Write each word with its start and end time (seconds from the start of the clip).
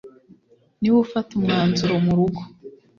niwe 0.79 0.97
ufata 1.05 1.31
umwanzuro 1.35 1.93
mu 2.05 2.13
rugo, 2.17 2.41